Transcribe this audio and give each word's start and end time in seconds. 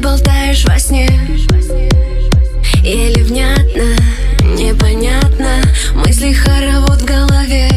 Болтаешь 0.00 0.64
во 0.64 0.78
сне. 0.78 1.08
Еле 2.82 3.22
внятно, 3.22 3.96
непонятно. 4.40 5.62
Мысли 5.94 6.32
хоровод 6.32 7.02
в 7.02 7.04
голове. 7.04 7.70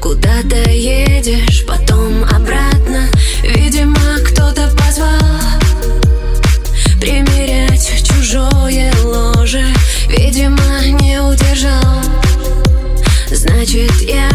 Куда-то 0.00 0.70
едешь, 0.70 1.64
потом 1.66 2.24
обратно. 2.24 3.08
Видимо, 3.42 4.00
кто-то 4.26 4.68
позвал 4.76 5.20
Примерять 7.00 8.02
чужое 8.02 8.92
ложе. 9.04 9.64
Видимо, 10.08 10.84
не 11.00 11.20
удержал. 11.20 12.02
Значит, 13.30 13.92
я 14.00 14.28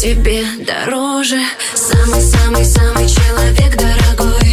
тебе 0.00 0.44
дороже. 0.66 1.40
Самый-самый-самый 1.74 3.08
человек 3.08 3.76
дорогой. 3.76 4.43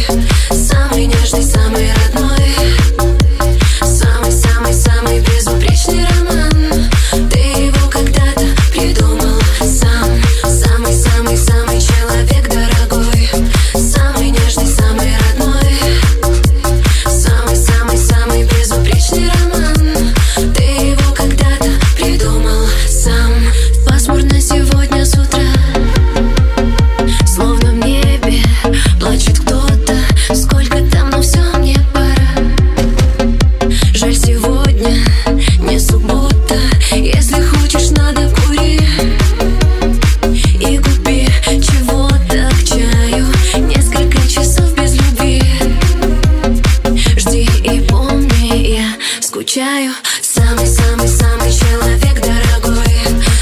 скучаю. 49.42 49.92
Самый-самый-самый 50.22 51.50
человек 51.50 52.14
дорогой. 52.20 52.86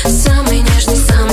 Самый 0.06 0.60
нежный, 0.60 0.96
самый 0.96 1.29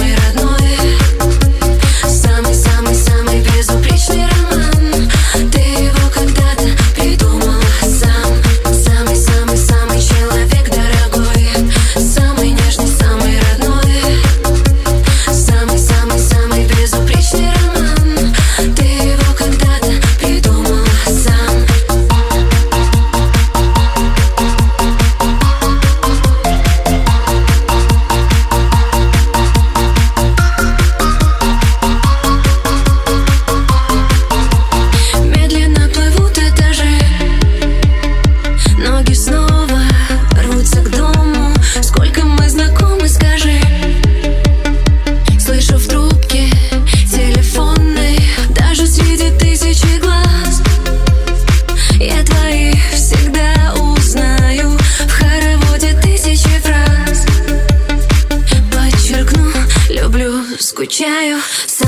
So 61.39 61.86